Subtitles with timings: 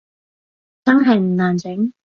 [0.83, 1.93] 真係唔難整？